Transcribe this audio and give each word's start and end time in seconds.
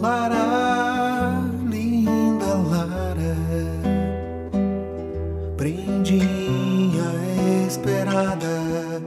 Lara, 0.00 1.42
linda 1.64 2.54
Lara, 2.70 3.34
prendinha 5.56 7.02
esperada, 7.66 9.02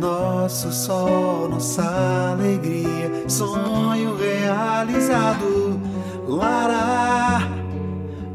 nosso 0.00 0.72
sol, 0.72 1.48
nossa 1.48 2.32
alegria, 2.32 3.28
sonho 3.28 4.16
realizado. 4.16 5.80
Lara, 6.26 7.48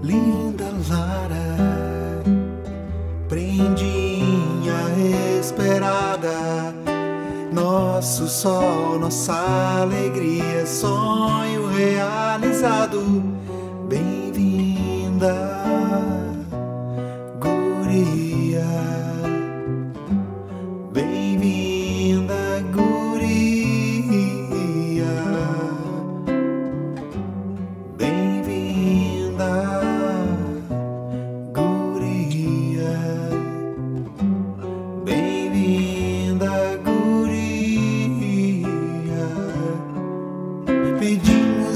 linda 0.01 0.69
Lara, 0.89 2.23
prendinha 3.27 4.73
esperada 5.37 6.82
nosso 7.73 8.27
sol, 8.27 8.99
nossa 8.99 9.33
alegria, 9.81 10.63
sonho 10.67 11.65
realizado. 11.69 13.01
Bem-vinda, 13.89 15.62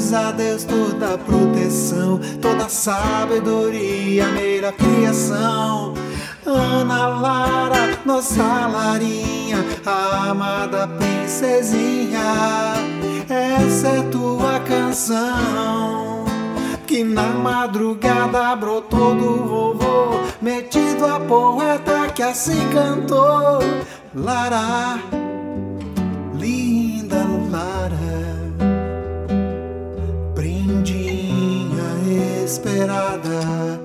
Pedimos 0.08 0.14
a 0.14 0.32
Deus 0.32 0.64
toda 0.64 1.18
proteção, 1.18 2.20
toda 2.42 2.70
sabedoria, 2.70 4.26
a 4.26 4.32
melhor 4.32 4.72
criação. 4.74 5.94
Ana 6.46 7.08
Lara, 7.08 8.00
nossa 8.06 8.68
Larinha, 8.68 9.66
amada 9.86 10.88
princesinha, 10.88 12.22
essa 13.28 13.88
é 13.88 14.02
tua 14.04 14.60
canção. 14.62 16.24
Que 16.86 17.04
na 17.04 17.24
madrugada 17.24 18.56
brotou 18.56 19.14
do 19.14 19.44
vovô, 19.46 20.22
metido 20.42 21.06
a 21.06 21.20
poeta 21.20 22.08
que 22.16 22.24
assim 22.24 22.70
cantou. 22.70 23.60
Lara, 24.16 25.00
esperada, 32.58 33.80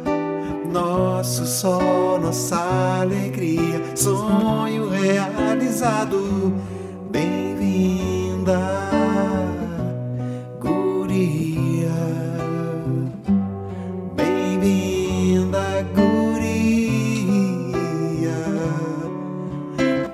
nosso 0.73 1.45
sol, 1.45 2.19
nossa 2.19 2.57
alegria, 3.03 3.83
sonho 3.95 4.89
realizado. 4.89 6.55
Bem-vinda, 7.11 8.59
guria. 10.59 11.91
Bem-vinda, 14.17 15.87
guria. 15.95 16.33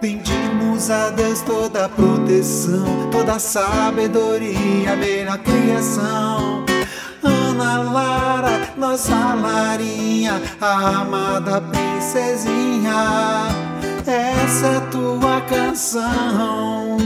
Pedimos 0.00 0.90
a 0.90 1.10
Deus 1.10 1.42
toda 1.42 1.84
a 1.84 1.88
proteção, 1.88 3.08
toda 3.12 3.34
a 3.34 3.38
sabedoria, 3.38 4.96
melhor 4.96 5.38
criação. 5.38 6.67
Nossa 8.78 9.34
Larinha, 9.34 10.40
a 10.60 11.00
amada 11.00 11.60
princesinha, 11.60 13.48
essa 14.06 14.66
é 14.66 14.80
tua 14.92 15.40
canção. 15.40 16.96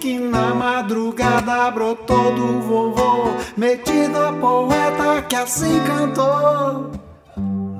Que 0.00 0.18
na 0.18 0.52
madrugada 0.52 1.70
brotou 1.70 2.34
do 2.34 2.60
vovô, 2.60 3.36
metido 3.56 4.18
a 4.18 4.32
poeta 4.32 5.22
que 5.28 5.36
assim 5.36 5.80
cantou. 5.84 6.90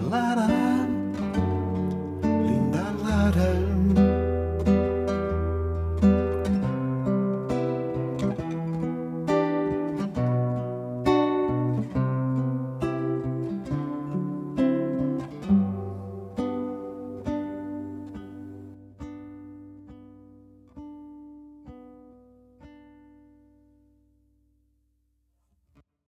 Lara, 0.08 0.46
linda 2.22 2.94
Lara. 3.02 4.01